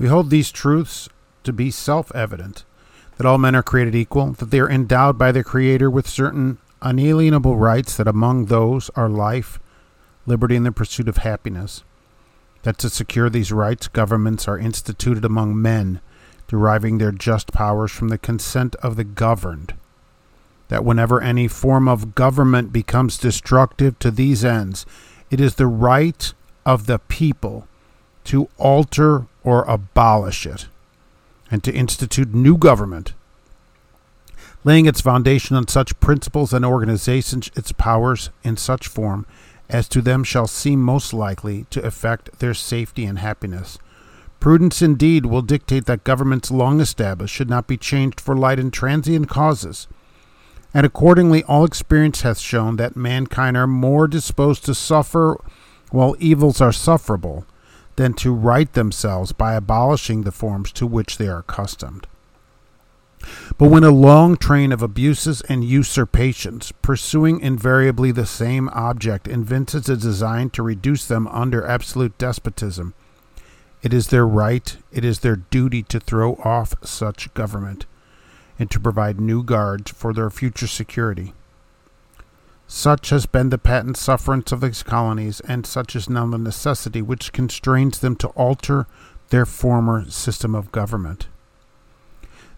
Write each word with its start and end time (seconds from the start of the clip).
We 0.00 0.08
hold 0.08 0.30
these 0.30 0.50
truths 0.50 1.10
to 1.44 1.52
be 1.52 1.70
self 1.70 2.10
evident 2.14 2.64
that 3.18 3.26
all 3.26 3.36
men 3.36 3.54
are 3.54 3.62
created 3.62 3.94
equal, 3.94 4.32
that 4.32 4.50
they 4.50 4.58
are 4.58 4.70
endowed 4.70 5.18
by 5.18 5.30
their 5.30 5.44
Creator 5.44 5.90
with 5.90 6.08
certain 6.08 6.56
unalienable 6.80 7.58
rights, 7.58 7.98
that 7.98 8.08
among 8.08 8.46
those 8.46 8.88
are 8.96 9.10
life, 9.10 9.60
liberty, 10.24 10.56
and 10.56 10.64
the 10.64 10.72
pursuit 10.72 11.06
of 11.06 11.18
happiness. 11.18 11.84
That 12.62 12.78
to 12.78 12.88
secure 12.88 13.28
these 13.28 13.52
rights, 13.52 13.88
governments 13.88 14.48
are 14.48 14.58
instituted 14.58 15.22
among 15.22 15.60
men, 15.60 16.00
deriving 16.48 16.96
their 16.96 17.12
just 17.12 17.52
powers 17.52 17.92
from 17.92 18.08
the 18.08 18.16
consent 18.16 18.76
of 18.76 18.96
the 18.96 19.04
governed. 19.04 19.74
That 20.68 20.82
whenever 20.82 21.20
any 21.20 21.46
form 21.46 21.88
of 21.88 22.14
government 22.14 22.72
becomes 22.72 23.18
destructive 23.18 23.98
to 23.98 24.10
these 24.10 24.46
ends, 24.46 24.86
it 25.30 25.42
is 25.42 25.56
the 25.56 25.66
right 25.66 26.32
of 26.64 26.86
the 26.86 27.00
people 27.00 27.68
to 28.24 28.48
alter 28.58 29.26
or 29.42 29.64
abolish 29.64 30.46
it, 30.46 30.68
and 31.50 31.64
to 31.64 31.72
institute 31.72 32.34
new 32.34 32.56
government, 32.56 33.14
laying 34.64 34.86
its 34.86 35.00
foundation 35.00 35.56
on 35.56 35.66
such 35.66 35.98
principles 36.00 36.52
and 36.52 36.64
organizations 36.64 37.50
its 37.54 37.72
powers 37.72 38.30
in 38.42 38.56
such 38.56 38.86
form 38.86 39.26
as 39.68 39.88
to 39.88 40.02
them 40.02 40.24
shall 40.24 40.46
seem 40.46 40.82
most 40.82 41.14
likely 41.14 41.64
to 41.70 41.84
effect 41.84 42.38
their 42.40 42.54
safety 42.54 43.04
and 43.04 43.18
happiness. 43.20 43.78
Prudence 44.40 44.82
indeed 44.82 45.26
will 45.26 45.42
dictate 45.42 45.84
that 45.86 46.02
governments 46.02 46.50
long 46.50 46.80
established 46.80 47.34
should 47.34 47.50
not 47.50 47.66
be 47.66 47.76
changed 47.76 48.20
for 48.20 48.36
light 48.36 48.58
and 48.58 48.72
transient 48.72 49.28
causes. 49.28 49.86
And 50.72 50.86
accordingly, 50.86 51.44
all 51.44 51.64
experience 51.64 52.22
hath 52.22 52.38
shown 52.38 52.76
that 52.76 52.96
mankind 52.96 53.56
are 53.56 53.66
more 53.66 54.08
disposed 54.08 54.64
to 54.64 54.74
suffer 54.74 55.36
while 55.90 56.16
evils 56.18 56.60
are 56.60 56.72
sufferable 56.72 57.44
than 58.00 58.14
to 58.14 58.32
right 58.32 58.72
themselves 58.72 59.30
by 59.30 59.52
abolishing 59.52 60.22
the 60.22 60.32
forms 60.32 60.72
to 60.72 60.86
which 60.86 61.18
they 61.18 61.28
are 61.28 61.40
accustomed. 61.40 62.06
But 63.58 63.68
when 63.68 63.84
a 63.84 63.90
long 63.90 64.38
train 64.38 64.72
of 64.72 64.80
abuses 64.80 65.42
and 65.42 65.62
usurpations, 65.62 66.72
pursuing 66.80 67.40
invariably 67.40 68.10
the 68.10 68.24
same 68.24 68.70
object, 68.70 69.28
evinces 69.28 69.86
a 69.90 69.98
design 69.98 70.48
to 70.48 70.62
reduce 70.62 71.06
them 71.06 71.28
under 71.28 71.66
absolute 71.66 72.16
despotism, 72.16 72.94
it 73.82 73.92
is 73.92 74.06
their 74.06 74.26
right, 74.26 74.78
it 74.90 75.04
is 75.04 75.18
their 75.18 75.36
duty 75.36 75.82
to 75.82 76.00
throw 76.00 76.36
off 76.36 76.72
such 76.82 77.34
government, 77.34 77.84
and 78.58 78.70
to 78.70 78.80
provide 78.80 79.20
new 79.20 79.42
guards 79.42 79.90
for 79.90 80.14
their 80.14 80.30
future 80.30 80.66
security. 80.66 81.34
Such 82.72 83.10
has 83.10 83.26
been 83.26 83.48
the 83.48 83.58
patent 83.58 83.96
sufferance 83.96 84.52
of 84.52 84.60
these 84.60 84.84
colonies, 84.84 85.40
and 85.40 85.66
such 85.66 85.96
is 85.96 86.08
now 86.08 86.24
the 86.28 86.38
necessity 86.38 87.02
which 87.02 87.32
constrains 87.32 87.98
them 87.98 88.14
to 88.16 88.28
alter 88.28 88.86
their 89.30 89.44
former 89.44 90.08
system 90.08 90.54
of 90.54 90.70
government. 90.70 91.26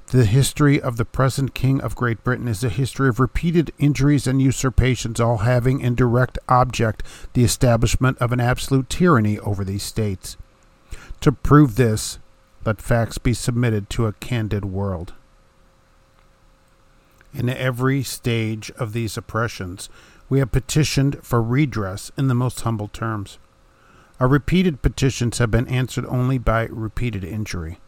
The 0.08 0.26
history 0.26 0.78
of 0.78 0.98
the 0.98 1.06
present 1.06 1.54
King 1.54 1.80
of 1.80 1.96
Great 1.96 2.22
Britain 2.22 2.46
is 2.46 2.62
a 2.62 2.68
history 2.68 3.08
of 3.08 3.20
repeated 3.20 3.72
injuries 3.78 4.26
and 4.26 4.42
usurpations, 4.42 5.18
all 5.18 5.38
having 5.38 5.80
in 5.80 5.94
direct 5.94 6.38
object 6.46 7.02
the 7.32 7.42
establishment 7.42 8.18
of 8.18 8.32
an 8.32 8.40
absolute 8.40 8.90
tyranny 8.90 9.38
over 9.38 9.64
these 9.64 9.82
states. 9.82 10.36
To 11.22 11.32
prove 11.32 11.76
this, 11.76 12.18
let 12.66 12.82
facts 12.82 13.16
be 13.16 13.32
submitted 13.32 13.88
to 13.88 14.04
a 14.04 14.12
candid 14.12 14.66
world. 14.66 15.14
In 17.34 17.48
every 17.48 18.02
stage 18.02 18.70
of 18.72 18.92
these 18.92 19.16
oppressions, 19.16 19.88
we 20.28 20.38
have 20.38 20.52
petitioned 20.52 21.18
for 21.22 21.42
redress 21.42 22.10
in 22.16 22.28
the 22.28 22.34
most 22.34 22.60
humble 22.60 22.88
terms. 22.88 23.38
Our 24.20 24.28
repeated 24.28 24.82
petitions 24.82 25.38
have 25.38 25.50
been 25.50 25.66
answered 25.68 26.06
only 26.06 26.38
by 26.38 26.66
repeated 26.66 27.24
injury. 27.24 27.78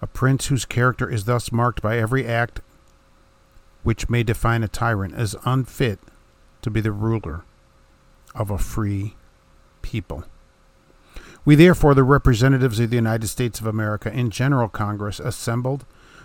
A 0.00 0.06
prince 0.06 0.46
whose 0.46 0.64
character 0.64 1.10
is 1.10 1.24
thus 1.24 1.50
marked 1.50 1.82
by 1.82 1.98
every 1.98 2.26
act 2.26 2.60
which 3.82 4.08
may 4.08 4.22
define 4.22 4.64
a 4.64 4.68
tyrant 4.68 5.14
is 5.14 5.36
unfit 5.44 6.00
to 6.60 6.70
be 6.70 6.80
the 6.80 6.90
ruler 6.90 7.44
of 8.34 8.50
a 8.50 8.58
free 8.58 9.14
people. 9.80 10.24
We 11.44 11.54
therefore, 11.54 11.94
the 11.94 12.02
representatives 12.02 12.80
of 12.80 12.90
the 12.90 12.96
United 12.96 13.28
States 13.28 13.60
of 13.60 13.66
America 13.66 14.12
in 14.12 14.30
General 14.30 14.68
Congress, 14.68 15.20
assembled, 15.20 15.84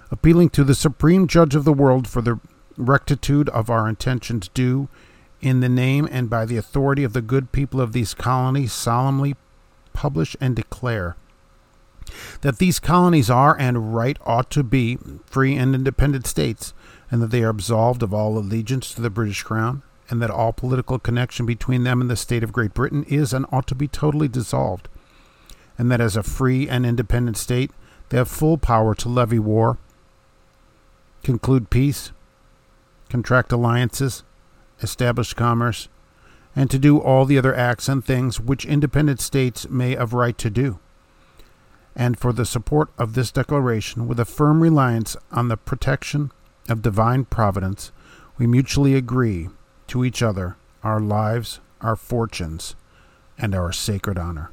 appealing 0.09 0.49
to 0.49 0.63
the 0.63 0.73
Supreme 0.73 1.27
Judge 1.27 1.53
of 1.53 1.63
the 1.63 1.71
world 1.71 2.07
for 2.07 2.23
the 2.23 2.39
rectitude 2.77 3.49
of 3.49 3.69
our 3.69 3.87
intentions, 3.87 4.49
do, 4.53 4.89
in 5.41 5.59
the 5.59 5.69
name 5.69 6.07
and 6.11 6.29
by 6.29 6.45
the 6.45 6.57
authority 6.57 7.03
of 7.03 7.13
the 7.13 7.21
good 7.21 7.51
people 7.51 7.81
of 7.81 7.93
these 7.93 8.13
colonies, 8.13 8.71
solemnly 8.73 9.35
publish 9.93 10.35
and 10.39 10.55
declare 10.55 11.15
that 12.41 12.57
these 12.57 12.79
colonies 12.79 13.29
are 13.29 13.55
and 13.57 13.95
right 13.95 14.17
ought 14.25 14.49
to 14.51 14.63
be 14.63 14.97
free 15.25 15.55
and 15.55 15.73
independent 15.73 16.27
states, 16.27 16.73
and 17.09 17.21
that 17.21 17.31
they 17.31 17.43
are 17.43 17.49
absolved 17.49 18.03
of 18.03 18.13
all 18.13 18.37
allegiance 18.37 18.93
to 18.93 19.01
the 19.01 19.09
British 19.09 19.43
Crown, 19.43 19.83
and 20.09 20.21
that 20.21 20.29
all 20.31 20.53
political 20.53 20.99
connection 20.99 21.45
between 21.45 21.83
them 21.83 22.01
and 22.01 22.09
the 22.09 22.15
state 22.15 22.43
of 22.43 22.51
Great 22.53 22.73
Britain 22.73 23.05
is 23.07 23.33
and 23.33 23.45
ought 23.51 23.67
to 23.67 23.75
be 23.75 23.87
totally 23.87 24.27
dissolved, 24.27 24.89
and 25.77 25.91
that 25.91 26.01
as 26.01 26.15
a 26.15 26.23
free 26.23 26.67
and 26.67 26.85
independent 26.85 27.37
state 27.37 27.71
they 28.09 28.17
have 28.17 28.29
full 28.29 28.57
power 28.57 28.93
to 28.95 29.07
levy 29.07 29.39
war, 29.39 29.77
conclude 31.23 31.69
peace, 31.69 32.11
contract 33.11 33.51
alliances, 33.51 34.23
establish 34.81 35.33
commerce, 35.33 35.89
and 36.55 36.71
to 36.71 36.79
do 36.79 36.97
all 36.97 37.25
the 37.25 37.37
other 37.37 37.53
acts 37.53 37.87
and 37.87 38.03
things 38.03 38.39
which 38.39 38.65
independent 38.65 39.19
states 39.19 39.69
may 39.69 39.95
of 39.95 40.13
right 40.13 40.37
to 40.37 40.49
do. 40.49 40.79
And 41.93 42.17
for 42.17 42.31
the 42.31 42.45
support 42.45 42.89
of 42.97 43.13
this 43.13 43.31
declaration, 43.31 44.07
with 44.07 44.19
a 44.19 44.25
firm 44.25 44.61
reliance 44.61 45.17
on 45.29 45.49
the 45.49 45.57
protection 45.57 46.31
of 46.69 46.81
divine 46.81 47.25
providence, 47.25 47.91
we 48.37 48.47
mutually 48.47 48.95
agree 48.95 49.49
to 49.87 50.05
each 50.05 50.23
other 50.23 50.55
our 50.83 51.01
lives, 51.01 51.59
our 51.81 51.97
fortunes, 51.97 52.75
and 53.37 53.53
our 53.53 53.73
sacred 53.73 54.17
honor. 54.17 54.51